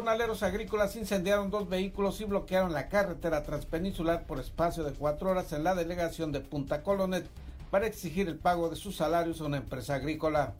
[0.00, 5.52] Jornaleros agrícolas incendiaron dos vehículos y bloquearon la carretera transpeninsular por espacio de cuatro horas
[5.52, 7.26] en la delegación de Punta Colonet
[7.70, 10.54] para exigir el pago de sus salarios a una empresa agrícola.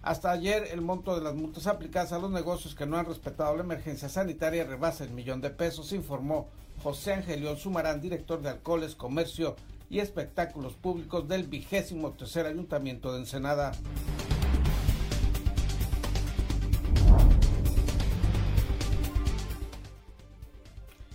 [0.00, 3.54] Hasta ayer el monto de las multas aplicadas a los negocios que no han respetado
[3.54, 6.48] la emergencia sanitaria rebasa el millón de pesos, informó
[6.82, 9.54] José Angelión Sumarán, director de Alcoholes, Comercio
[9.88, 13.72] y Espectáculos Públicos del vigésimo tercer Ayuntamiento de Ensenada.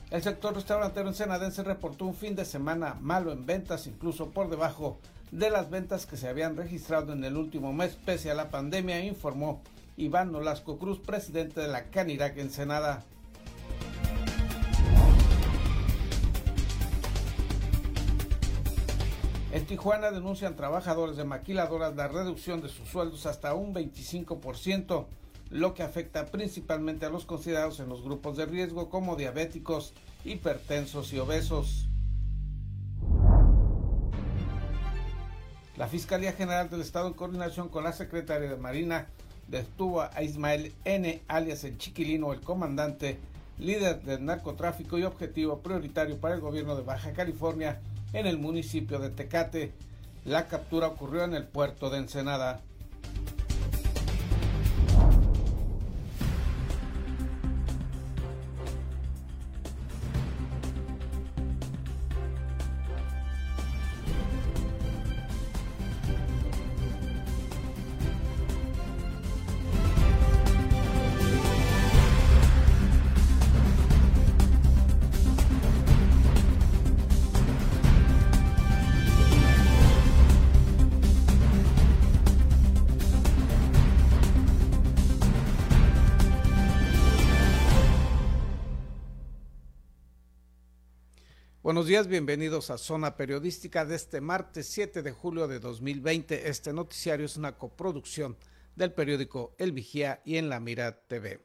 [0.09, 4.99] El sector restaurantero ensenadense reportó un fin de semana malo en ventas, incluso por debajo
[5.31, 9.03] de las ventas que se habían registrado en el último mes pese a la pandemia,
[9.03, 9.61] informó
[9.97, 13.03] Iván Nolasco Cruz, presidente de la Canirac Ensenada.
[19.67, 25.07] Tijuana denuncian trabajadores de maquiladoras la reducción de sus sueldos hasta un 25%,
[25.49, 31.11] lo que afecta principalmente a los considerados en los grupos de riesgo como diabéticos, hipertensos
[31.11, 31.89] y obesos.
[35.75, 39.07] La Fiscalía General del Estado, en coordinación con la Secretaría de Marina,
[39.49, 43.19] detuvo a Ismael N., alias el Chiquilino, el comandante,
[43.59, 47.81] líder del narcotráfico y objetivo prioritario para el gobierno de Baja California
[48.19, 49.73] en el municipio de Tecate.
[50.25, 52.61] La captura ocurrió en el puerto de Ensenada.
[91.77, 96.49] Buenos días, bienvenidos a Zona Periodística de este martes 7 de julio de 2020.
[96.49, 98.35] Este noticiario es una coproducción
[98.75, 101.39] del periódico El Vigía y en La Mira TV.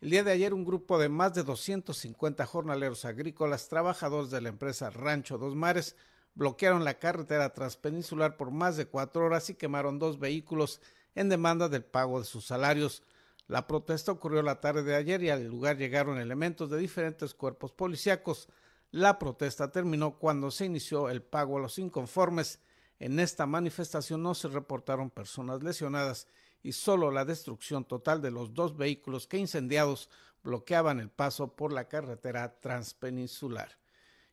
[0.00, 4.48] El día de ayer un grupo de más de 250 jornaleros agrícolas, trabajadores de la
[4.48, 5.94] empresa Rancho Dos Mares,
[6.34, 10.80] bloquearon la carretera transpeninsular por más de cuatro horas y quemaron dos vehículos
[11.14, 13.04] en demanda del pago de sus salarios.
[13.46, 17.70] La protesta ocurrió la tarde de ayer y al lugar llegaron elementos de diferentes cuerpos
[17.70, 18.48] policíacos
[18.92, 22.60] la protesta terminó cuando se inició el pago a los inconformes.
[22.98, 26.28] En esta manifestación no se reportaron personas lesionadas
[26.62, 30.10] y solo la destrucción total de los dos vehículos que incendiados
[30.44, 33.78] bloqueaban el paso por la carretera transpeninsular.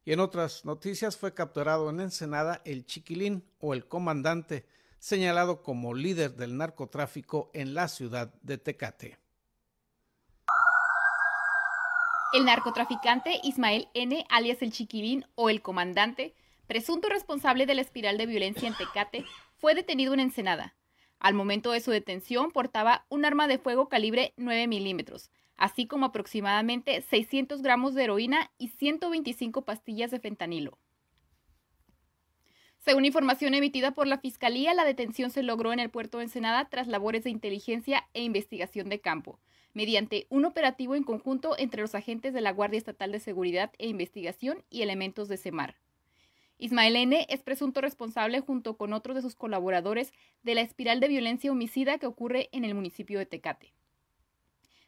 [0.04, 4.66] Y en otras noticias fue capturado en Ensenada el chiquilín o el comandante,
[5.00, 9.29] señalado como líder del narcotráfico en la ciudad de Tecate.
[12.32, 16.36] El narcotraficante Ismael N., alias el Chiquilín o el Comandante,
[16.68, 19.26] presunto responsable de la espiral de violencia en Tecate,
[19.58, 20.76] fue detenido en Ensenada.
[21.20, 26.06] Al momento de su detención portaba un arma de fuego calibre 9 milímetros, así como
[26.06, 30.78] aproximadamente 600 gramos de heroína y 125 pastillas de fentanilo.
[32.78, 36.70] Según información emitida por la Fiscalía, la detención se logró en el puerto de Ensenada
[36.70, 39.40] tras labores de inteligencia e investigación de campo,
[39.80, 43.88] mediante un operativo en conjunto entre los agentes de la Guardia Estatal de Seguridad e
[43.88, 45.78] Investigación y elementos de CEMAR.
[46.58, 47.26] Ismael N.
[47.30, 50.12] es presunto responsable junto con otros de sus colaboradores
[50.44, 53.74] de la espiral de violencia homicida que ocurre en el municipio de Tecate.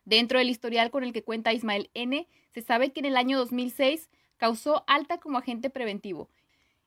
[0.04, 3.38] Dentro del historial con el que cuenta Ismael N., se sabe que en el año
[3.38, 6.30] 2006 causó alta como agente preventivo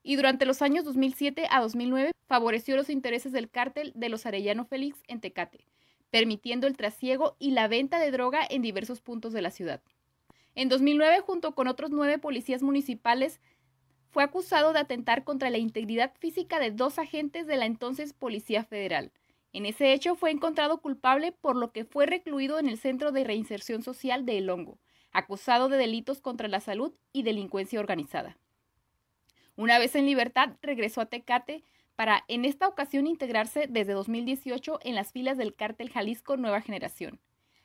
[0.03, 4.67] y durante los años 2007 a 2009 favoreció los intereses del cártel de los Arellano
[4.67, 5.65] Félix en Tecate,
[6.15, 9.83] permitiendo el trasiego y la venta de droga en diversos puntos de la ciudad.
[10.55, 13.41] En 2009, junto con otros nueve policías municipales,
[14.11, 18.63] fue acusado de atentar contra la integridad física de dos agentes de la entonces Policía
[18.63, 19.11] Federal.
[19.53, 23.25] En ese hecho fue encontrado culpable por lo que fue recluido en el Centro de
[23.25, 24.79] Reinserción Social de El Hongo,
[25.11, 28.39] acusado de delitos contra la salud y delincuencia organizada.
[29.57, 31.65] Una vez en libertad, regresó a Tecate,
[31.97, 37.21] para en esta ocasión integrarse desde 2018 en las filas del cártel Jalisco Nueva Generación.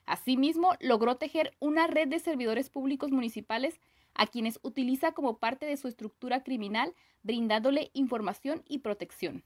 [0.06, 3.80] Asimismo, logró tejer una red de servidores públicos municipales
[4.16, 6.94] a quienes utiliza como parte de su estructura criminal,
[7.24, 9.44] brindándole información y protección.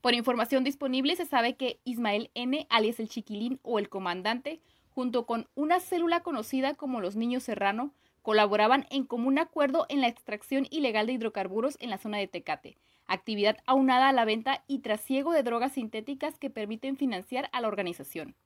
[0.00, 4.60] Por información disponible se sabe que Ismael N., alias el Chiquilín o el Comandante,
[4.90, 10.08] junto con una célula conocida como los Niños Serrano, colaboraban en común acuerdo en la
[10.08, 14.80] extracción ilegal de hidrocarburos en la zona de Tecate, actividad aunada a la venta y
[14.80, 18.36] trasiego de drogas sintéticas que permiten financiar a la organización.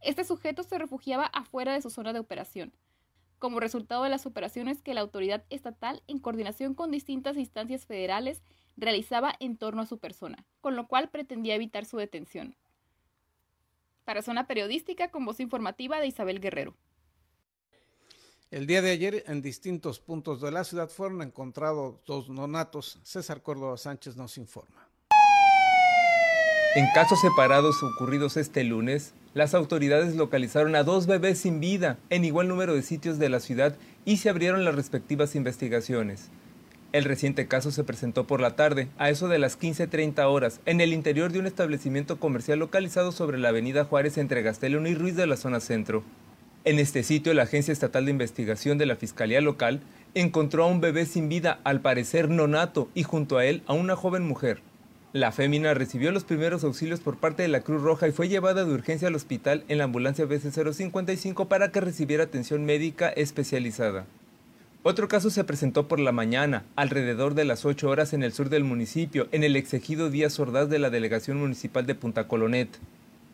[0.00, 2.72] Este sujeto se refugiaba afuera de su zona de operación,
[3.38, 8.42] como resultado de las operaciones que la autoridad estatal, en coordinación con distintas instancias federales,
[8.76, 12.56] realizaba en torno a su persona, con lo cual pretendía evitar su detención.
[14.04, 16.76] Para Zona Periodística, con voz informativa de Isabel Guerrero.
[18.50, 23.00] El día de ayer, en distintos puntos de la ciudad fueron encontrados dos nonatos.
[23.02, 24.88] César Córdoba Sánchez nos informa.
[26.76, 32.24] En casos separados ocurridos este lunes, las autoridades localizaron a dos bebés sin vida en
[32.24, 36.30] igual número de sitios de la ciudad y se abrieron las respectivas investigaciones.
[36.92, 40.80] El reciente caso se presentó por la tarde, a eso de las 15.30 horas, en
[40.80, 45.16] el interior de un establecimiento comercial localizado sobre la avenida Juárez entre Gastelón y Ruiz
[45.16, 46.04] de la zona centro.
[46.64, 49.80] En este sitio, la Agencia Estatal de Investigación de la Fiscalía Local
[50.14, 53.96] encontró a un bebé sin vida, al parecer nonato, y junto a él a una
[53.96, 54.62] joven mujer.
[55.12, 58.64] La fémina recibió los primeros auxilios por parte de la Cruz Roja y fue llevada
[58.64, 64.06] de urgencia al hospital en la ambulancia BC-055 para que recibiera atención médica especializada.
[64.82, 68.48] Otro caso se presentó por la mañana, alrededor de las 8 horas en el sur
[68.48, 72.70] del municipio, en el exegido Díaz Ordaz de la Delegación Municipal de Punta Colonet.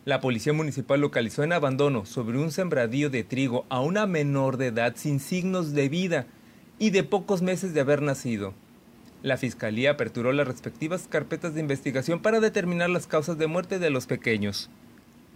[0.07, 4.69] La policía municipal localizó en abandono sobre un sembradío de trigo a una menor de
[4.69, 6.27] edad sin signos de vida
[6.79, 8.55] y de pocos meses de haber nacido.
[9.23, 13.91] La fiscalía aperturó las respectivas carpetas de investigación para determinar las causas de muerte de
[13.91, 14.71] los pequeños.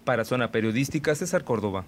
[0.06, 1.84] Para Zona Periodística, César Córdoba.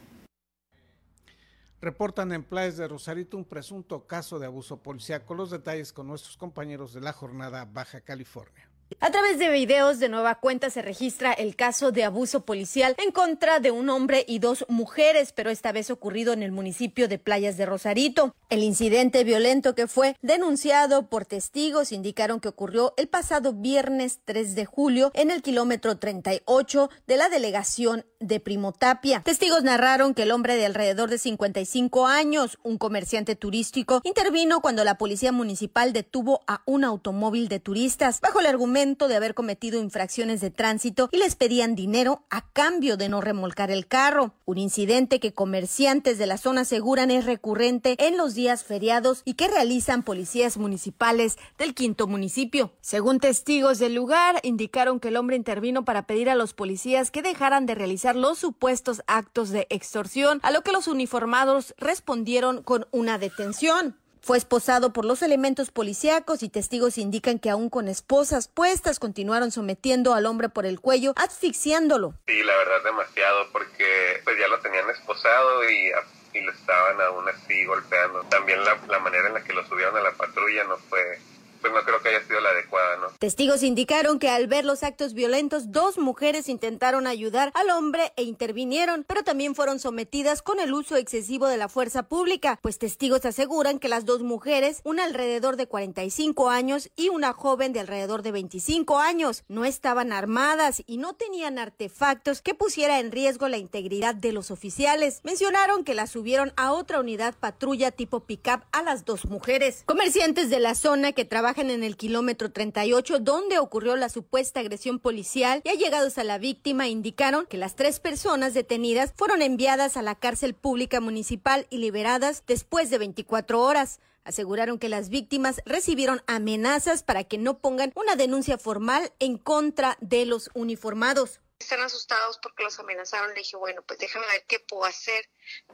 [1.80, 5.34] Reportan en Playas de Rosarito un presunto caso de abuso policíaco.
[5.34, 8.68] Los detalles con nuestros compañeros de la jornada Baja California.
[9.00, 13.10] A través de videos de nueva cuenta se registra el caso de abuso policial en
[13.10, 17.18] contra de un hombre y dos mujeres, pero esta vez ocurrido en el municipio de
[17.18, 18.34] Playas de Rosarito.
[18.48, 24.54] El incidente violento que fue denunciado por testigos indicaron que ocurrió el pasado viernes 3
[24.54, 29.22] de julio en el kilómetro 38 de la delegación de Primotapia.
[29.24, 34.84] Testigos narraron que el hombre de alrededor de 55 años, un comerciante turístico, intervino cuando
[34.84, 39.80] la policía municipal detuvo a un automóvil de turistas bajo el argumento de haber cometido
[39.80, 44.34] infracciones de tránsito y les pedían dinero a cambio de no remolcar el carro.
[44.44, 49.32] Un incidente que comerciantes de la zona aseguran es recurrente en los días feriados y
[49.32, 52.70] que realizan policías municipales del quinto municipio.
[52.82, 57.22] Según testigos del lugar, indicaron que el hombre intervino para pedir a los policías que
[57.22, 62.86] dejaran de realizar los supuestos actos de extorsión, a lo que los uniformados respondieron con
[62.90, 63.96] una detención.
[64.26, 69.52] Fue esposado por los elementos policíacos y testigos indican que aún con esposas puestas continuaron
[69.52, 72.12] sometiendo al hombre por el cuello, asfixiándolo.
[72.26, 75.92] Sí, la verdad demasiado porque pues ya lo tenían esposado y,
[76.36, 78.24] y le estaban aún así golpeando.
[78.24, 81.20] También la, la manera en la que lo subieron a la patrulla no fue
[81.60, 83.06] pues no creo que haya sido la adecuada, ¿no?
[83.18, 88.22] Testigos indicaron que al ver los actos violentos, dos mujeres intentaron ayudar al hombre e
[88.22, 93.24] intervinieron, pero también fueron sometidas con el uso excesivo de la fuerza pública, pues testigos
[93.24, 98.22] aseguran que las dos mujeres, una alrededor de 45 años y una joven de alrededor
[98.22, 103.58] de 25 años, no estaban armadas y no tenían artefactos que pusiera en riesgo la
[103.58, 105.20] integridad de los oficiales.
[105.24, 109.82] Mencionaron que las subieron a otra unidad patrulla tipo pickup a las dos mujeres.
[109.86, 114.58] Comerciantes de la zona que trabajan trabajan en el kilómetro 38 donde ocurrió la supuesta
[114.58, 119.96] agresión policial y allegados a la víctima indicaron que las tres personas detenidas fueron enviadas
[119.96, 124.00] a la cárcel pública municipal y liberadas después de 24 horas.
[124.24, 129.98] Aseguraron que las víctimas recibieron amenazas para que no pongan una denuncia formal en contra
[130.00, 133.28] de los uniformados están asustados porque los amenazaron.
[133.30, 135.26] Le dije, bueno, pues déjame ver qué puedo hacer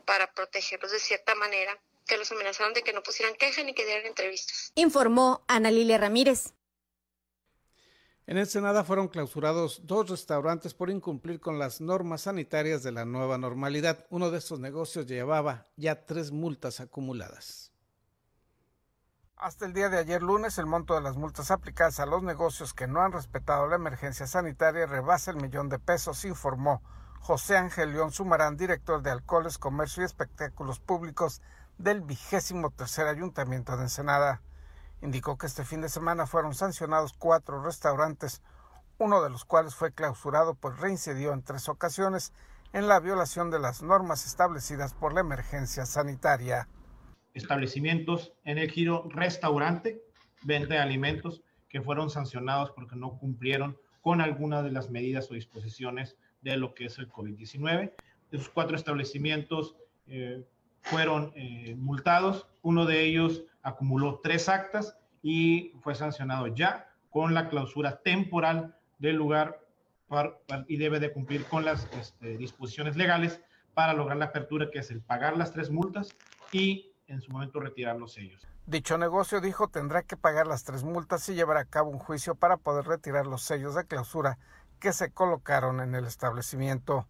[0.05, 3.85] para protegerlos de cierta manera que los amenazaron de que no pusieran queja ni que
[3.85, 4.73] dieran entrevistas.
[4.75, 6.55] Informó Ana Lilia Ramírez.
[8.27, 13.37] En Ensenada fueron clausurados dos restaurantes por incumplir con las normas sanitarias de la nueva
[13.37, 14.07] normalidad.
[14.11, 17.73] Uno de estos negocios llevaba ya tres multas acumuladas.
[19.37, 22.75] Hasta el día de ayer lunes, el monto de las multas aplicadas a los negocios
[22.75, 26.81] que no han respetado la emergencia sanitaria rebasa el millón de pesos, informó
[27.19, 31.43] José Ángel León Sumarán, director de Alcoholes, Comercio y Espectáculos Públicos
[31.83, 34.41] del vigésimo tercer ayuntamiento de Ensenada.
[35.03, 38.41] Indicó que este fin de semana fueron sancionados cuatro restaurantes,
[38.99, 42.33] uno de los cuales fue clausurado pues reincidió en tres ocasiones
[42.73, 46.69] en la violación de las normas establecidas por la emergencia sanitaria.
[47.35, 50.01] Establecimientos en el giro restaurante,
[50.43, 55.35] venta de alimentos que fueron sancionados porque no cumplieron con alguna de las medidas o
[55.35, 57.93] disposiciones de lo que es el COVID-19.
[58.31, 60.45] Esos cuatro establecimientos eh,
[60.83, 62.47] fueron eh, multados.
[62.63, 69.17] Uno de ellos acumuló tres actas y fue sancionado ya con la clausura temporal del
[69.17, 69.61] lugar
[70.67, 73.41] y debe de cumplir con las este, disposiciones legales
[73.75, 76.15] para lograr la apertura, que es el pagar las tres multas
[76.53, 78.47] y en su momento retirar los sellos.
[78.67, 82.35] Dicho negocio, dijo, tendrá que pagar las tres multas y llevar a cabo un juicio
[82.35, 84.39] para poder retirar los sellos de clausura
[84.79, 87.07] que se colocaron en el establecimiento.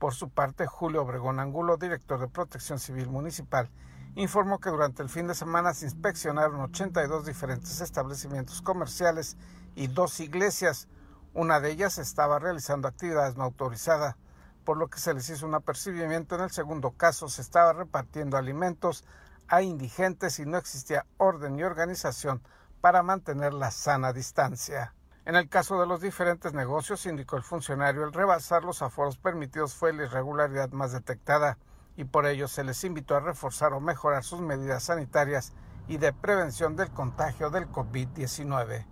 [0.00, 3.68] Por su parte, Julio Obregón Angulo, director de Protección Civil Municipal,
[4.14, 9.36] informó que durante el fin de semana se inspeccionaron 82 diferentes establecimientos comerciales
[9.74, 10.88] y dos iglesias.
[11.34, 14.16] Una de ellas estaba realizando actividades no autorizadas,
[14.64, 16.34] por lo que se les hizo un apercibimiento.
[16.34, 19.04] En el segundo caso se estaba repartiendo alimentos
[19.48, 22.42] a indigentes y no existía orden ni organización
[22.80, 24.94] para mantener la sana distancia.
[25.26, 29.74] En el caso de los diferentes negocios, indicó el funcionario, el rebasar los aforos permitidos
[29.74, 31.58] fue la irregularidad más detectada
[31.96, 35.52] y por ello se les invitó a reforzar o mejorar sus medidas sanitarias
[35.88, 38.86] y de prevención del contagio del COVID-19.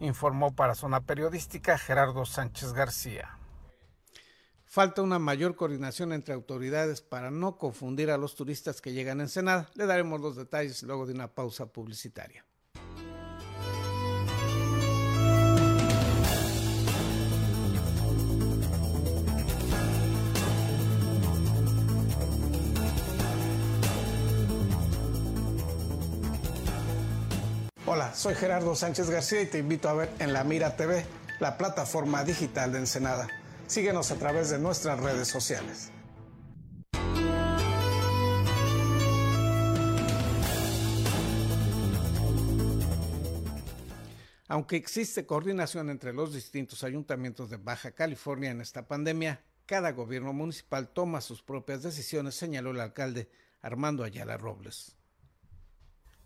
[0.00, 3.36] Informó para Zona Periodística Gerardo Sánchez García.
[4.64, 9.22] Falta una mayor coordinación entre autoridades para no confundir a los turistas que llegan en
[9.22, 9.68] Ensenada.
[9.74, 12.46] Le daremos los detalles luego de una pausa publicitaria.
[28.20, 31.06] Soy Gerardo Sánchez García y te invito a ver en La Mira TV,
[31.38, 33.26] la plataforma digital de Ensenada.
[33.66, 35.90] Síguenos a través de nuestras redes sociales.
[44.48, 50.34] Aunque existe coordinación entre los distintos ayuntamientos de Baja California en esta pandemia, cada gobierno
[50.34, 53.30] municipal toma sus propias decisiones, señaló el alcalde
[53.62, 54.99] Armando Ayala Robles.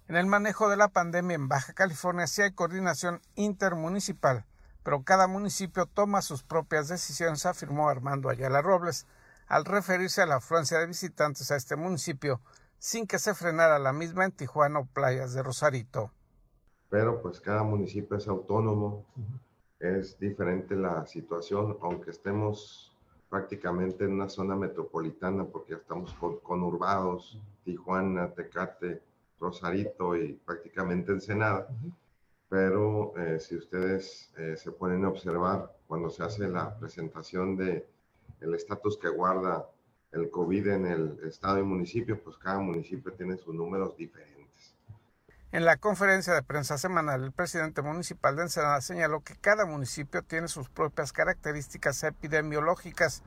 [0.06, 4.44] En el manejo de la pandemia en Baja California sí hay coordinación intermunicipal,
[4.82, 9.06] pero cada municipio toma sus propias decisiones, afirmó Armando Ayala Robles,
[9.46, 12.42] al referirse a la afluencia de visitantes a este municipio,
[12.78, 16.12] sin que se frenara la misma en Tijuana o playas de Rosarito.
[16.90, 19.06] Pero pues cada municipio es autónomo,
[19.80, 22.94] es diferente la situación, aunque estemos
[23.30, 29.02] prácticamente en una zona metropolitana, porque estamos conurbados, Tijuana, Tecate,
[29.38, 31.68] Rosarito y prácticamente Ensenada.
[32.48, 37.86] Pero eh, si ustedes eh, se ponen a observar cuando se hace la presentación de
[38.40, 39.66] el estatus que guarda
[40.12, 44.34] el COVID en el estado y municipio, pues cada municipio tiene sus números diferentes.
[45.50, 50.22] En la conferencia de prensa semanal, el presidente municipal de Ensenada señaló que cada municipio
[50.22, 53.22] tiene sus propias características epidemiológicas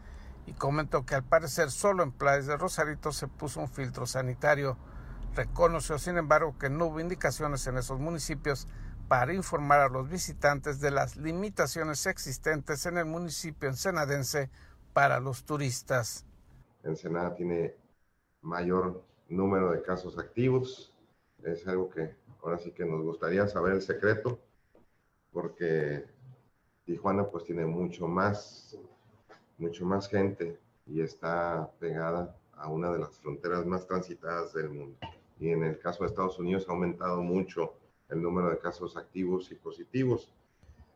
[0.46, 4.78] y comentó que al parecer solo en Playas de Rosarito se puso un filtro sanitario.
[5.38, 8.68] Reconoció, sin embargo, que no hubo indicaciones en esos municipios
[9.08, 14.50] para informar a los visitantes de las limitaciones existentes en el municipio ensenadense
[14.94, 16.26] para los turistas.
[16.82, 17.76] Ensenada tiene
[18.42, 20.92] mayor número de casos activos.
[21.44, 24.40] Es algo que ahora sí que nos gustaría saber el secreto,
[25.32, 26.04] porque
[26.84, 28.76] Tijuana pues tiene mucho más,
[29.60, 34.98] mucho más gente y está pegada a una de las fronteras más transitadas del mundo
[35.40, 37.74] y en el caso de Estados Unidos ha aumentado mucho
[38.10, 40.32] el número de casos activos y positivos.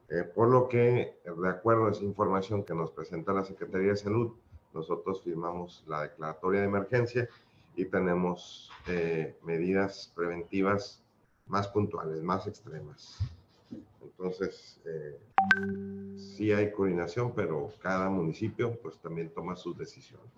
[0.10, 3.98] Eh, por lo que, de acuerdo a esa información que nos presenta la Secretaría de
[3.98, 4.34] Salud,
[4.74, 7.30] nosotros firmamos la declaratoria de emergencia
[7.76, 11.02] y tenemos eh, medidas preventivas
[11.48, 13.20] más puntuales, más extremas.
[14.02, 15.20] Entonces, eh,
[16.18, 20.30] sí hay coordinación, pero cada municipio pues también toma sus decisiones.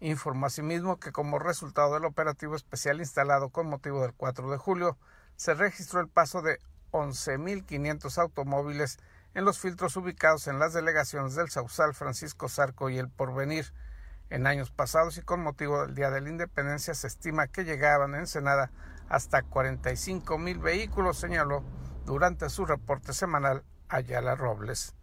[0.00, 4.96] Informó asimismo que como resultado del operativo especial instalado con motivo del 4 de julio,
[5.36, 6.58] se registró el paso de
[6.92, 8.98] 11.500 automóviles
[9.34, 13.72] en los filtros ubicados en las delegaciones del Sausal, Francisco Zarco y el Porvenir.
[14.30, 18.14] En años pasados y con motivo del Día de la Independencia se estima que llegaban
[18.14, 18.70] en Senada
[19.08, 21.64] hasta 45 mil vehículos, señaló
[22.04, 24.94] durante su reporte semanal Ayala Robles.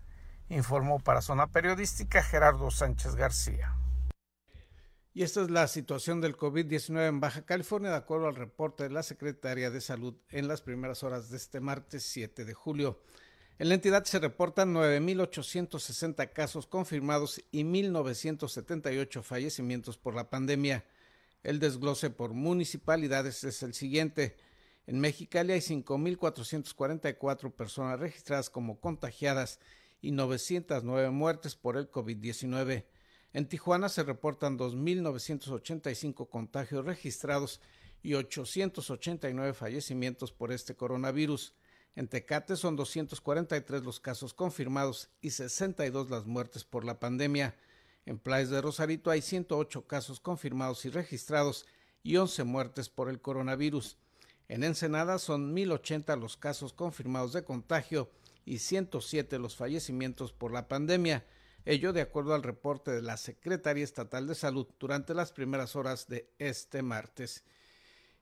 [0.49, 3.75] Informó para Zona Periodística Gerardo Sánchez García.
[5.17, 8.89] Y esta es la situación del COVID-19 en Baja California, de acuerdo al reporte de
[8.89, 12.99] la Secretaría de Salud en las primeras horas de este martes 7 de julio.
[13.57, 20.83] En la entidad se reportan 9.860 casos confirmados y 1.978 fallecimientos por la pandemia.
[21.43, 24.35] El desglose por municipalidades es el siguiente.
[24.85, 29.61] En Mexicali hay 5.444 personas registradas como contagiadas
[30.01, 32.83] y 909 muertes por el COVID-19.
[33.35, 37.59] En Tijuana se reportan 2.985 contagios registrados
[38.01, 41.53] y 889 fallecimientos por este coronavirus.
[41.97, 47.57] En Tecate son 243 los casos confirmados y 62 las muertes por la pandemia.
[48.05, 51.65] En Playas de Rosarito hay 108 casos confirmados y registrados
[52.03, 53.97] y 11 muertes por el coronavirus.
[54.47, 58.09] En Ensenada son 1.080 los casos confirmados de contagio
[58.45, 61.25] y 107 los fallecimientos por la pandemia
[61.65, 66.07] ello de acuerdo al reporte de la Secretaría Estatal de Salud durante las primeras horas
[66.07, 67.43] de este martes.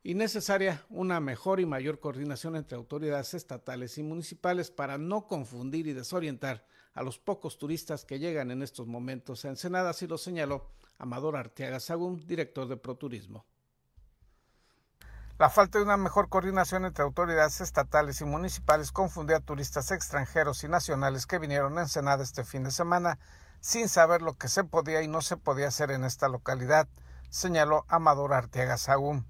[0.01, 5.87] Y necesaria una mejor y mayor coordinación entre autoridades estatales y municipales para no confundir
[5.87, 10.17] y desorientar a los pocos turistas que llegan en estos momentos a Ensenada, así lo
[10.17, 13.45] señaló Amador Arteaga Sagún, director de Proturismo.
[15.39, 20.63] La falta de una mejor coordinación entre autoridades estatales y municipales confundió a turistas extranjeros
[20.63, 23.17] y nacionales que vinieron a Ensenada este fin de semana
[23.59, 26.87] sin saber lo que se podía y no se podía hacer en esta localidad,
[27.29, 29.25] señaló Amador Arteaga Sagún.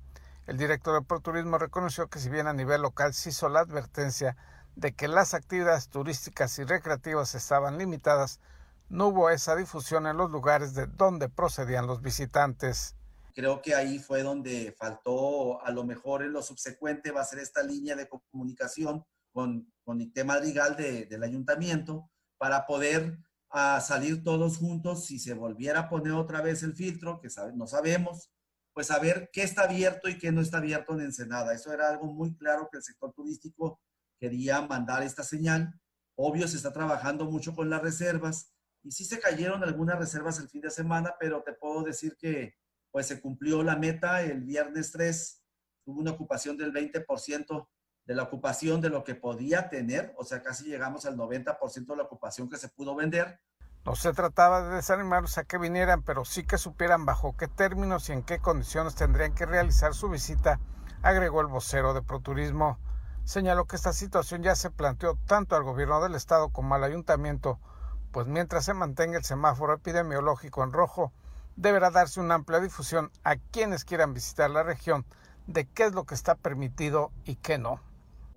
[0.45, 4.35] El director de Proturismo reconoció que si bien a nivel local se hizo la advertencia
[4.75, 8.41] de que las actividades turísticas y recreativas estaban limitadas,
[8.89, 12.97] no hubo esa difusión en los lugares de donde procedían los visitantes.
[13.33, 17.39] Creo que ahí fue donde faltó, a lo mejor en lo subsecuente va a ser
[17.39, 23.17] esta línea de comunicación con, con Ite Madrigal del ayuntamiento para poder
[23.49, 27.67] a salir todos juntos si se volviera a poner otra vez el filtro, que no
[27.67, 28.31] sabemos,
[28.73, 31.53] pues a ver qué está abierto y qué no está abierto en Ensenada.
[31.53, 33.79] Eso era algo muy claro que el sector turístico
[34.19, 35.79] quería mandar esta señal.
[36.15, 40.49] Obvio, se está trabajando mucho con las reservas y sí se cayeron algunas reservas el
[40.49, 42.55] fin de semana, pero te puedo decir que
[42.93, 45.43] pues se cumplió la meta el viernes 3,
[45.83, 47.67] tuvo una ocupación del 20%
[48.05, 51.95] de la ocupación de lo que podía tener, o sea, casi llegamos al 90% de
[51.95, 53.41] la ocupación que se pudo vender.
[53.83, 58.09] No se trataba de desanimarlos a que vinieran, pero sí que supieran bajo qué términos
[58.09, 60.59] y en qué condiciones tendrían que realizar su visita,
[61.01, 62.77] agregó el vocero de Proturismo.
[63.23, 67.59] Señaló que esta situación ya se planteó tanto al gobierno del estado como al ayuntamiento,
[68.11, 71.11] pues mientras se mantenga el semáforo epidemiológico en rojo,
[71.55, 75.05] deberá darse una amplia difusión a quienes quieran visitar la región
[75.47, 77.81] de qué es lo que está permitido y qué no.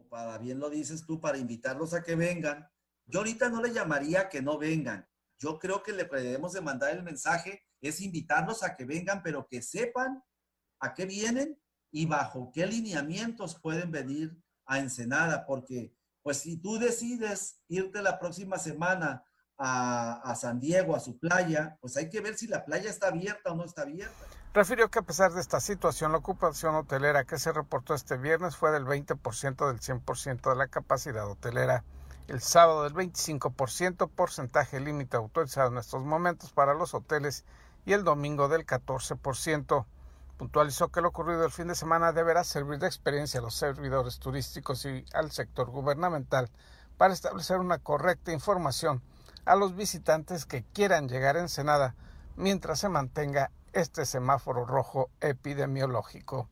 [0.09, 2.69] Para bien lo dices tú, para invitarlos a que vengan.
[3.07, 5.09] Yo ahorita no le llamaría que no vengan.
[5.39, 9.47] Yo creo que le debemos de mandar el mensaje, es invitarlos a que vengan, pero
[9.47, 10.23] que sepan
[10.81, 16.79] a qué vienen y bajo qué lineamientos pueden venir a Ensenada, porque pues si tú
[16.79, 19.25] decides irte la próxima semana
[19.59, 23.53] a, San Diego, a su playa, pues hay que ver si la playa está abierta
[23.53, 24.15] o no está abierta.
[24.53, 28.57] Refirió que a pesar de esta situación, la ocupación hotelera que se reportó este viernes
[28.57, 31.85] fue del 20% del 100% de la capacidad hotelera.
[32.29, 37.45] El sábado del 25%, porcentaje límite autorizado en estos momentos para los hoteles,
[37.87, 39.87] y el domingo del 14%.
[40.37, 44.19] Puntualizó que lo ocurrido el fin de semana deberá servir de experiencia a los servidores
[44.19, 46.51] turísticos y al sector gubernamental
[46.99, 49.01] para establecer una correcta información
[49.47, 51.95] a los visitantes que quieran llegar a Ensenada
[52.37, 56.49] mientras se mantenga este semáforo rojo epidemiológico.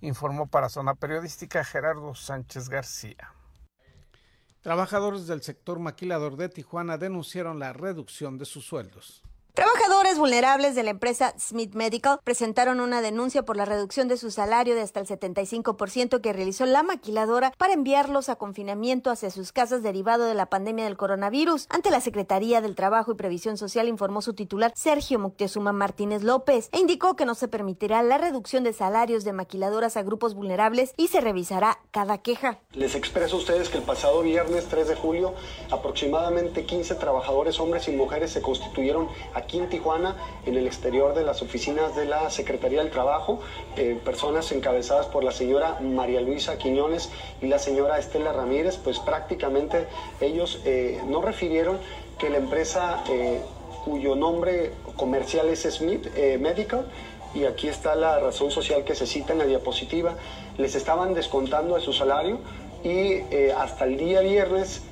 [0.00, 3.32] Informó para Zona Periodística Gerardo Sánchez García.
[4.60, 9.22] Trabajadores del sector maquilador de Tijuana denunciaron la reducción de sus sueldos.
[9.54, 14.32] Trabajadores vulnerables de la empresa Smith Medical presentaron una denuncia por la reducción de su
[14.32, 19.52] salario de hasta el 75% que realizó la maquiladora para enviarlos a confinamiento hacia sus
[19.52, 21.68] casas derivado de la pandemia del coronavirus.
[21.70, 26.68] Ante la Secretaría del Trabajo y Previsión Social informó su titular Sergio Moctezuma Martínez López
[26.72, 30.94] e indicó que no se permitirá la reducción de salarios de maquiladoras a grupos vulnerables
[30.96, 32.58] y se revisará cada queja.
[32.72, 35.32] Les expreso a ustedes que el pasado viernes 3 de julio
[35.70, 39.08] aproximadamente 15 trabajadores, hombres y mujeres, se constituyeron
[39.44, 43.40] aquí en Tijuana, en el exterior de las oficinas de la Secretaría del Trabajo,
[43.76, 47.10] eh, personas encabezadas por la señora María Luisa Quiñones
[47.42, 49.86] y la señora Estela Ramírez, pues prácticamente
[50.20, 51.78] ellos eh, no refirieron
[52.18, 53.40] que la empresa eh,
[53.84, 56.06] cuyo nombre comercial es Smith
[56.38, 56.86] Medical,
[57.34, 60.14] y aquí está la razón social que se cita en la diapositiva,
[60.56, 62.38] les estaban descontando de su salario
[62.82, 64.82] y hasta el día viernes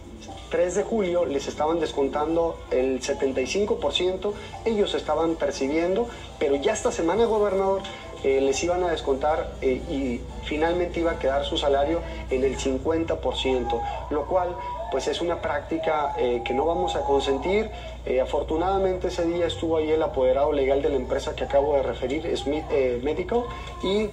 [0.50, 4.32] 3 de julio les estaban descontando el 75%,
[4.64, 6.08] ellos estaban percibiendo,
[6.38, 7.82] pero ya esta semana, gobernador,
[8.24, 12.56] eh, les iban a descontar eh, y finalmente iba a quedar su salario en el
[12.56, 13.80] 50%,
[14.10, 14.54] lo cual
[14.92, 17.70] pues es una práctica eh, que no vamos a consentir.
[18.20, 22.36] afortunadamente ese día estuvo ahí el apoderado legal de la empresa que acabo de referir,
[22.36, 22.64] Smith
[23.02, 23.44] Medical,
[23.82, 24.08] y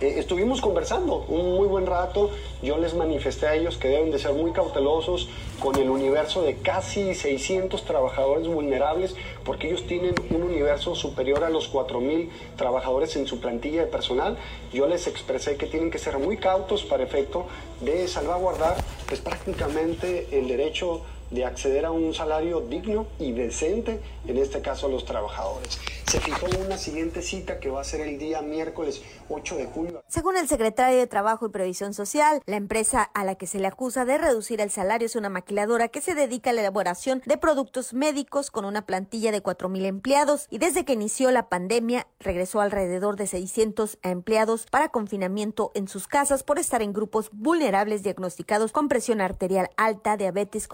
[0.00, 2.30] Eh, estuvimos conversando un muy buen rato,
[2.62, 6.54] yo les manifesté a ellos que deben de ser muy cautelosos con el universo de
[6.54, 13.26] casi 600 trabajadores vulnerables, porque ellos tienen un universo superior a los 4.000 trabajadores en
[13.26, 14.36] su plantilla de personal.
[14.72, 17.46] Yo les expresé que tienen que ser muy cautos para efecto
[17.80, 18.76] de salvaguardar
[19.08, 24.86] pues prácticamente el derecho de acceder a un salario digno y decente, en este caso
[24.86, 25.78] a los trabajadores.
[26.08, 30.02] Se fijó una siguiente cita que va a ser el día miércoles 8 de julio.
[30.08, 33.66] Según el secretario de Trabajo y Previsión Social, la empresa a la que se le
[33.66, 37.36] acusa de reducir el salario es una maquiladora que se dedica a la elaboración de
[37.36, 42.62] productos médicos con una plantilla de 4.000 empleados y desde que inició la pandemia regresó
[42.62, 48.72] alrededor de 600 empleados para confinamiento en sus casas por estar en grupos vulnerables diagnosticados
[48.72, 50.68] con presión arterial alta, diabetes,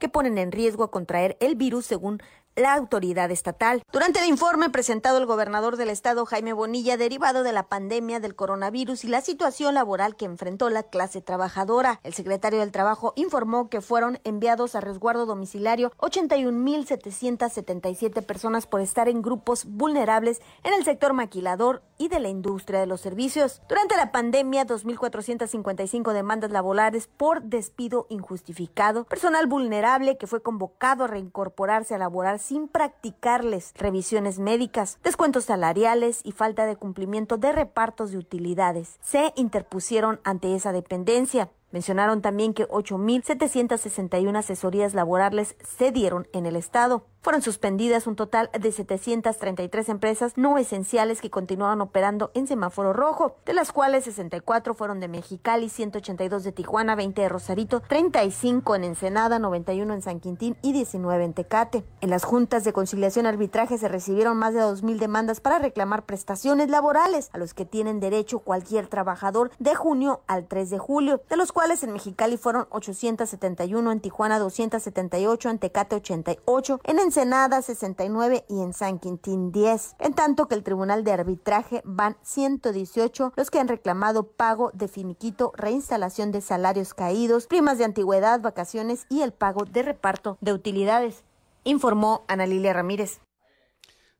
[0.00, 2.20] que ponen en riesgo a contraer el virus según
[2.58, 3.82] la autoridad estatal.
[3.92, 8.34] Durante el informe presentado el gobernador del estado, Jaime Bonilla, derivado de la pandemia del
[8.34, 13.68] coronavirus y la situación laboral que enfrentó la clase trabajadora, el secretario del Trabajo informó
[13.68, 20.84] que fueron enviados a resguardo domiciliario 81.777 personas por estar en grupos vulnerables en el
[20.84, 23.62] sector maquilador y de la industria de los servicios.
[23.68, 31.08] Durante la pandemia, 2.455 demandas laborales por despido injustificado, personal vulnerable que fue convocado a
[31.08, 38.10] reincorporarse a laborar sin practicarles revisiones médicas, descuentos salariales y falta de cumplimiento de repartos
[38.10, 38.96] de utilidades.
[39.02, 41.50] Se interpusieron ante esa dependencia.
[41.70, 47.04] Mencionaron también que 8.761 asesorías laborales se dieron en el Estado.
[47.20, 53.36] Fueron suspendidas un total de 733 empresas no esenciales que continuaban operando en semáforo rojo,
[53.44, 58.84] de las cuales 64 fueron de Mexicali, 182 de Tijuana, 20 de Rosarito, 35 en
[58.84, 61.84] Ensenada, 91 en San Quintín y 19 en Tecate.
[62.00, 66.70] En las juntas de conciliación arbitraje se recibieron más de 2.000 demandas para reclamar prestaciones
[66.70, 71.36] laborales a los que tienen derecho cualquier trabajador de junio al 3 de julio, de
[71.36, 78.44] los cuales en Mexicali fueron 871, en Tijuana 278, en Tecate 88, en Ensenada 69
[78.48, 79.96] y en San Quintín 10.
[79.98, 84.86] En tanto que el Tribunal de Arbitraje van 118 los que han reclamado pago de
[84.86, 90.52] finiquito, reinstalación de salarios caídos, primas de antigüedad, vacaciones y el pago de reparto de
[90.52, 91.24] utilidades,
[91.64, 93.18] informó Ana Lilia Ramírez.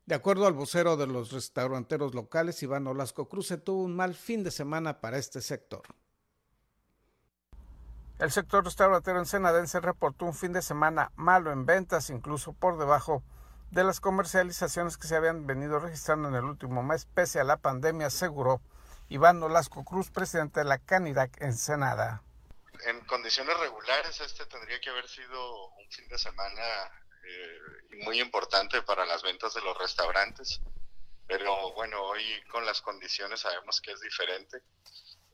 [0.05, 4.13] De acuerdo al vocero de los restauranteros locales, Iván Olasco Cruz, se tuvo un mal
[4.13, 5.83] fin de semana para este sector.
[8.19, 13.23] El sector restaurantero ensenadense reportó un fin de semana malo en ventas, incluso por debajo
[13.71, 17.55] de las comercializaciones que se habían venido registrando en el último mes, pese a la
[17.55, 18.59] pandemia, aseguró
[19.07, 22.21] Iván Olasco Cruz, presidente de la Canirac Ensenada.
[22.87, 26.61] En condiciones regulares, este tendría que haber sido un fin de semana
[27.23, 30.59] eh, muy importante para las ventas de los restaurantes,
[31.25, 34.61] pero bueno, hoy con las condiciones sabemos que es diferente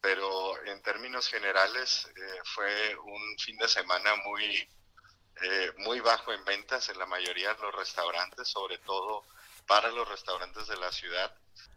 [0.01, 4.69] pero en términos generales eh, fue un fin de semana muy,
[5.41, 9.23] eh, muy bajo en ventas en la mayoría de los restaurantes, sobre todo
[9.67, 11.34] para los restaurantes de la ciudad.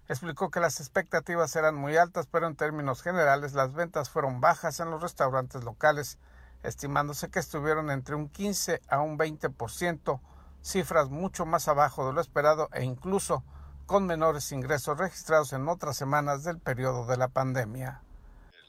[0.08, 4.80] Explicó que las expectativas eran muy altas, pero en términos generales las ventas fueron bajas
[4.80, 6.18] en los restaurantes locales,
[6.62, 10.20] estimándose que estuvieron entre un 15 a un 20%,
[10.62, 13.44] cifras mucho más abajo de lo esperado e incluso
[13.86, 18.02] con menores ingresos registrados en otras semanas del periodo de la pandemia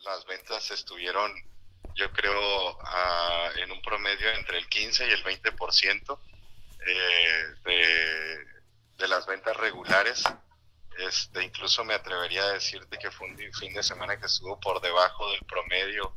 [0.03, 1.31] las ventas estuvieron,
[1.95, 2.77] yo creo,
[3.55, 6.19] en un promedio entre el 15 y el 20%
[6.85, 8.45] eh,
[8.97, 10.23] de, las ventas regulares.
[10.97, 14.81] Este, incluso me atrevería a decirte que fue un fin de semana que estuvo por
[14.81, 16.13] debajo del promedio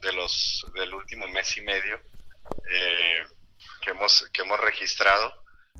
[0.00, 1.96] de los del último mes y medio
[2.70, 3.22] eh,
[3.82, 5.32] que hemos que hemos registrado.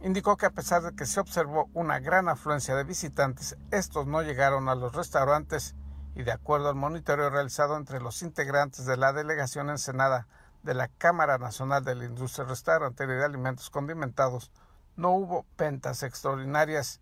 [0.02, 4.22] Indicó que a pesar de que se observó una gran afluencia de visitantes, estos no
[4.22, 5.74] llegaron a los restaurantes
[6.14, 10.28] y de acuerdo al monitoreo realizado entre los integrantes de la delegación Ensenada
[10.62, 14.52] de la Cámara Nacional de la Industria Restaurantera y de Alimentos Condimentados,
[14.96, 17.00] no hubo ventas extraordinarias.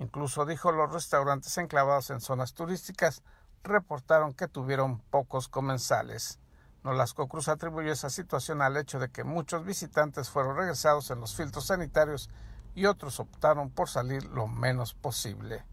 [0.00, 3.22] Incluso dijo los restaurantes enclavados en zonas turísticas
[3.62, 6.38] reportaron que tuvieron pocos comensales.
[6.84, 11.36] Nolasco Cruz atribuyó esa situación al hecho de que muchos visitantes fueron regresados en los
[11.36, 12.30] filtros sanitarios
[12.74, 15.64] y otros optaron por salir lo menos posible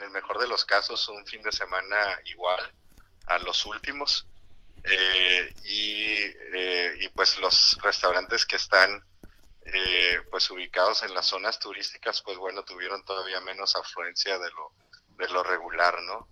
[0.00, 2.72] en el mejor de los casos un fin de semana igual
[3.26, 4.26] a los últimos.
[4.82, 9.04] Eh, eh, y, pues los restaurantes que están
[9.66, 14.72] eh, pues ubicados en las zonas turísticas pues bueno tuvieron todavía menos afluencia de lo
[15.18, 16.26] de lo regular no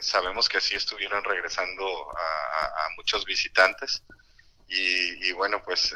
[0.00, 4.02] sabemos que sí estuvieron regresando a, muchos visitantes
[4.66, 5.94] y, bueno pues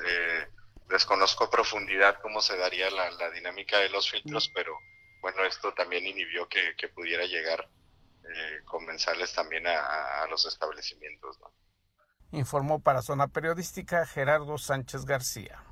[0.89, 4.79] desconozco a profundidad cómo se daría la, la dinámica de los filtros pero
[5.23, 7.71] bueno, esto también inhibió que, pudiera llegar
[8.25, 11.39] eh, comenzarles también a, los establecimientos.
[12.33, 15.65] Informó para Zona Periodística Gerardo Sánchez García.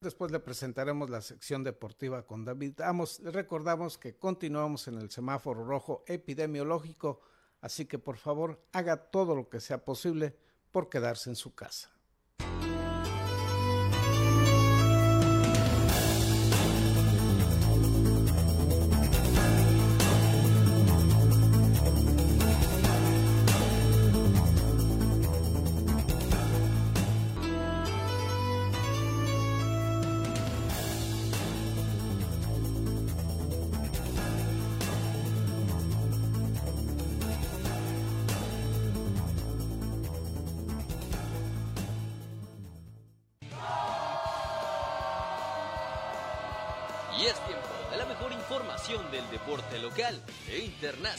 [0.00, 3.20] Después le presentaremos la sección deportiva con David Amos.
[3.20, 7.22] Le recordamos que continuamos en el semáforo rojo epidemiológico,
[7.62, 10.36] así que por favor haga todo lo que sea posible
[10.70, 11.97] por quedarse en su casa.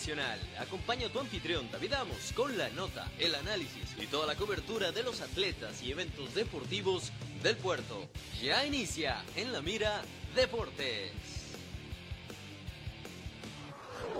[0.09, 0.39] Internacional.
[0.59, 4.91] Acompaña a tu anfitrión David Amos con la nota, el análisis y toda la cobertura
[4.91, 7.11] de los atletas y eventos deportivos
[7.43, 8.09] del puerto.
[8.41, 10.01] Ya inicia en la mira
[10.35, 11.11] Deportes.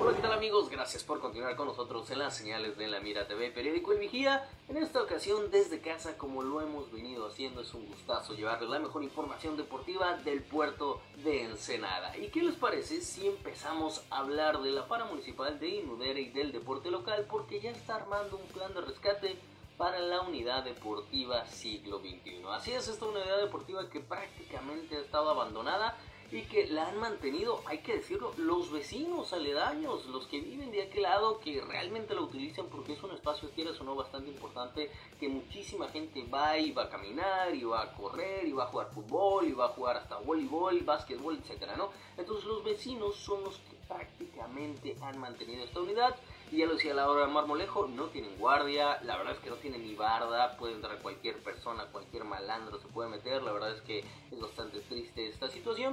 [0.02, 0.70] Hola, ¿qué tal amigos?
[0.70, 4.50] Gracias por continuar con nosotros en las señales de La Mira TV, periódico El Vigía.
[4.70, 8.80] En esta ocasión desde casa, como lo hemos venido haciendo, es un gustazo llevarles la
[8.80, 12.16] mejor información deportiva del puerto de Ensenada.
[12.16, 16.30] ¿Y qué les parece si empezamos a hablar de la para municipal de Inudere y
[16.30, 17.28] del deporte local?
[17.30, 19.38] Porque ya está armando un plan de rescate
[19.78, 22.42] para la unidad deportiva siglo XXI.
[22.52, 25.98] Así es, esta unidad deportiva que prácticamente ha estado abandonada
[26.32, 30.84] y que la han mantenido, hay que decirlo, los vecinos aledaños, los que viven de
[30.84, 34.92] aquel lado, que realmente lo utilizan porque es un espacio, quieras o no, bastante importante,
[35.20, 38.68] que muchísima gente va y va a caminar, y va a correr, y va a
[38.68, 41.89] jugar fútbol, y va a jugar hasta voleibol, básquetbol, etcétera, ¿no?
[42.18, 46.15] Entonces los vecinos son los que prácticamente han mantenido esta unidad
[46.52, 49.84] y ya lo decía Laura Marmolejo, no tienen guardia, la verdad es que no tienen
[49.84, 54.00] ni barda, puede entrar cualquier persona, cualquier malandro se puede meter, la verdad es que
[54.00, 55.49] es bastante triste esta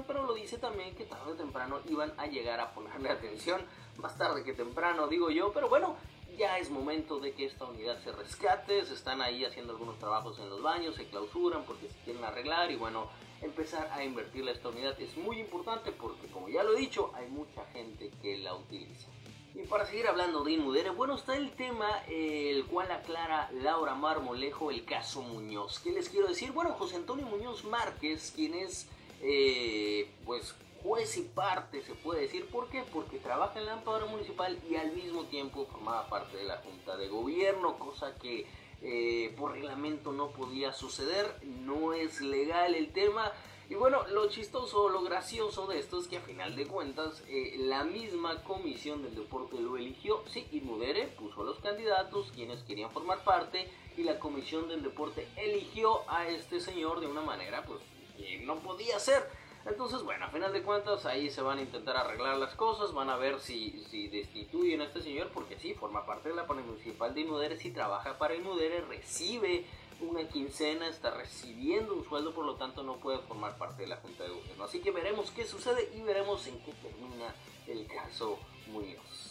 [0.06, 3.60] pero lo dice también que tarde o temprano iban a llegar a ponerle atención,
[3.98, 5.96] más tarde que temprano digo yo, pero bueno,
[6.36, 10.38] ya es momento de que esta unidad se rescate, se están ahí haciendo algunos trabajos
[10.38, 13.08] en los baños, se clausuran porque se quieren arreglar y bueno,
[13.42, 17.28] empezar a invertir esta unidad es muy importante porque como ya lo he dicho, hay
[17.28, 19.08] mucha gente que la utiliza.
[19.54, 24.70] Y para seguir hablando de Inmudere, bueno, está el tema el cual aclara Laura Marmolejo,
[24.70, 25.78] el caso Muñoz.
[25.78, 26.52] ¿Qué les quiero decir?
[26.52, 28.86] Bueno, José Antonio Muñoz Márquez, quien es,
[29.22, 32.46] eh, pues, juez y parte, se puede decir.
[32.46, 32.84] ¿Por qué?
[32.92, 36.96] Porque trabaja en la Amparo Municipal y al mismo tiempo formaba parte de la Junta
[36.96, 38.46] de Gobierno, cosa que
[38.82, 41.26] eh, por reglamento no podía suceder.
[41.44, 43.32] No es legal el tema.
[43.68, 47.56] Y bueno, lo chistoso, lo gracioso de esto es que a final de cuentas eh,
[47.58, 50.22] la misma comisión del deporte lo eligió.
[50.28, 55.26] Sí, Inmudere puso a los candidatos quienes querían formar parte y la comisión del deporte
[55.34, 57.80] eligió a este señor de una manera pues
[58.16, 59.28] que no podía ser.
[59.66, 63.10] Entonces, bueno, a final de cuentas ahí se van a intentar arreglar las cosas, van
[63.10, 67.22] a ver si, destituyen a este señor, porque sí, forma parte de la municipal de
[67.22, 69.66] Inmudere, si trabaja para Inmudere, recibe
[70.00, 73.96] una quincena, está recibiendo un sueldo, por lo tanto no puede formar parte de la
[73.96, 74.64] Junta de Gobierno.
[74.64, 77.34] Así que veremos qué sucede y veremos en qué termina
[77.66, 79.25] el caso Muñoz.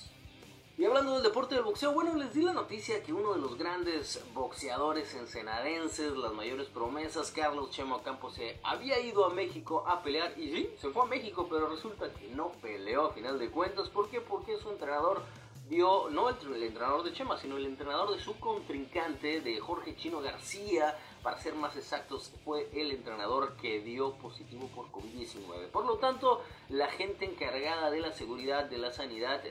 [0.78, 3.58] Y hablando del deporte del boxeo, bueno, les di la noticia que uno de los
[3.58, 10.04] grandes boxeadores ensenadenses, las mayores promesas, Carlos Chemo Campos, se había ido a México a
[10.04, 10.38] pelear.
[10.38, 13.88] Y sí, se fue a México, pero resulta que no peleó a final de cuentas.
[13.88, 14.20] ¿Por qué?
[14.20, 15.22] Porque su entrenador
[15.70, 20.20] dio, no el, entrenador de Chema, sino el entrenador de su contrincante, de Jorge Chino
[20.20, 25.70] García, para ser más exactos, fue el entrenador que dio positivo por COVID-19.
[25.72, 29.42] Por lo tanto, la gente encargada de la seguridad, de la sanidad,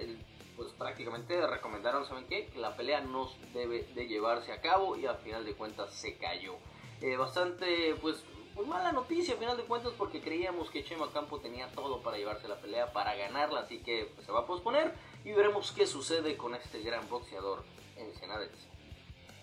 [0.57, 2.47] pues prácticamente recomendaron, ¿saben qué?
[2.47, 6.17] Que la pelea no debe de llevarse a cabo y al final de cuentas se
[6.17, 6.55] cayó.
[7.01, 8.23] Eh, bastante, pues,
[8.55, 12.17] pues mala noticia a final de cuentas porque creíamos que Chema Campo tenía todo para
[12.17, 15.87] llevarse la pelea, para ganarla, así que pues, se va a posponer y veremos qué
[15.87, 17.64] sucede con este gran boxeador
[17.97, 18.74] en Senadense.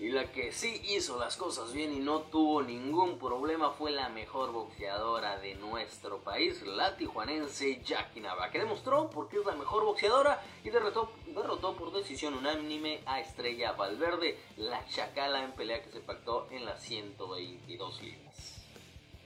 [0.02, 4.10] Y la que sí hizo las cosas bien y no tuvo ningún problema fue la
[4.10, 9.54] mejor boxeadora de nuestro país, la tijuanense Jackie Nava, que demostró por qué es la
[9.54, 15.84] mejor boxeadora y derrotó, derrotó por decisión unánime a Estrella Valverde, la chacala en pelea
[15.84, 18.62] que se pactó en las 122 libras.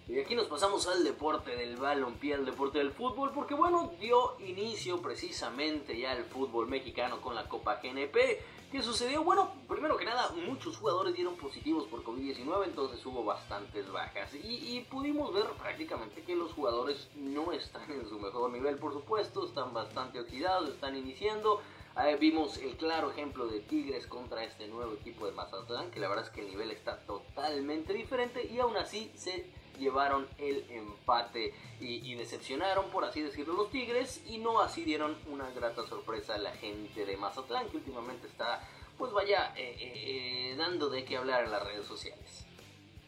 [0.07, 4.39] Y aquí nos pasamos al deporte del balompié, al deporte del fútbol, porque bueno, dio
[4.39, 8.39] inicio precisamente ya el fútbol mexicano con la Copa GNP.
[8.75, 9.23] ¿Qué sucedió?
[9.23, 14.33] Bueno, primero que nada, muchos jugadores dieron positivos por COVID-19, entonces hubo bastantes bajas.
[14.33, 19.45] Y, pudimos ver prácticamente que los jugadores no están en su mejor nivel, por supuesto,
[19.45, 21.61] están bastante oxidados, están iniciando.
[21.95, 26.09] Ahí vimos el claro ejemplo de Tigres contra este nuevo equipo de Mazatlán, que la
[26.09, 31.53] verdad es que el nivel está totalmente diferente y aún así se llevaron el empate
[31.79, 36.37] y, decepcionaron, por así decirlo, los Tigres y no así dieron una grata sorpresa a
[36.37, 41.17] la gente de Mazatlán que últimamente está, pues vaya, eh, eh, eh, dando de qué
[41.17, 42.45] hablar en las redes sociales.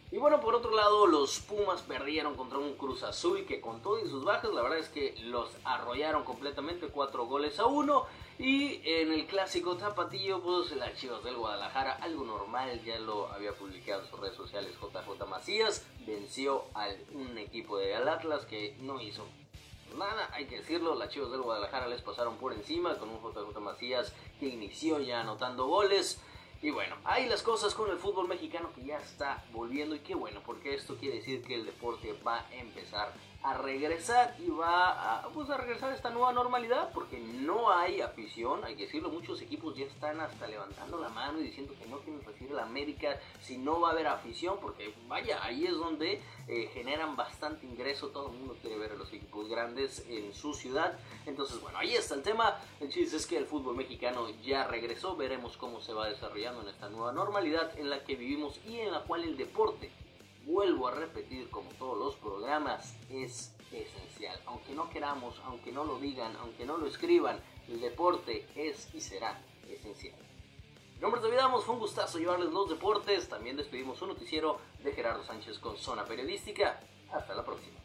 [0.10, 4.00] Y bueno, por otro lado, los Pumas perdieron contra un Cruz Azul que con todo
[4.00, 8.06] y sus bajas, la verdad es que los arrollaron completamente, cuatro goles a uno.
[8.40, 13.52] Y en el clásico tapatillo, pues las Chivas del Guadalajara, algo normal, ya lo había
[13.54, 19.02] publicado en sus redes sociales JJ Macías, venció a un equipo de Atlas que no
[19.02, 19.26] hizo
[19.98, 23.60] nada, hay que decirlo, las Chivas del Guadalajara les pasaron por encima con un JJ
[23.60, 26.22] Macías que inició ya anotando goles.
[26.62, 30.16] Y bueno, hay las cosas con el fútbol mexicano que ya está volviendo y qué
[30.16, 35.22] bueno, porque esto quiere decir que el deporte va a empezar a regresar y va
[35.22, 39.10] a, pues, a regresar a esta nueva normalidad porque no hay afición, hay que decirlo,
[39.10, 42.64] muchos equipos ya están hasta levantando la mano y diciendo que no quieren recibir la
[42.64, 47.66] América si no va a haber afición porque vaya, ahí es donde eh, generan bastante
[47.66, 51.78] ingreso, todo el mundo quiere ver a los equipos grandes en su ciudad, entonces bueno,
[51.78, 55.80] ahí está el tema, el chiste es que el fútbol mexicano ya regresó, veremos cómo
[55.80, 59.24] se va desarrollando en esta nueva normalidad en la que vivimos y en la cual
[59.24, 59.92] el deporte
[60.48, 62.16] vuelvo a repetir como todos los
[62.48, 64.40] programas, es esencial.
[64.46, 69.02] Aunque no queramos, aunque no lo digan, aunque no lo escriban, el deporte es y
[69.02, 69.38] será
[69.70, 70.16] esencial.
[70.96, 73.28] Mi nombre es David fue un gustazo llevarles los deportes.
[73.28, 76.80] También despedimos un noticiero de Gerardo Sánchez con Zona Periodística.
[77.12, 77.77] Hasta la próxima.